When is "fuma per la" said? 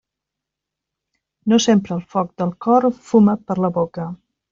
3.11-3.71